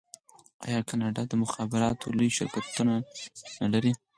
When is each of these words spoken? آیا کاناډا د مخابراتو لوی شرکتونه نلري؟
آیا 0.65 0.79
کاناډا 0.89 1.23
د 1.27 1.33
مخابراتو 1.43 2.15
لوی 2.17 2.29
شرکتونه 2.37 2.93
نلري؟ 3.61 3.91